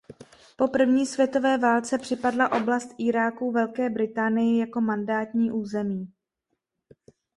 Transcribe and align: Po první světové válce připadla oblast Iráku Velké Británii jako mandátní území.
Po 0.55 0.67
první 0.67 1.05
světové 1.05 1.57
válce 1.57 1.97
připadla 1.97 2.51
oblast 2.51 2.89
Iráku 2.97 3.51
Velké 3.51 3.89
Británii 3.89 4.59
jako 4.59 4.81
mandátní 4.81 5.51
území. 5.51 6.13